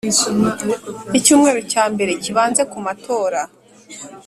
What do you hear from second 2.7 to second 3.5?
ku matora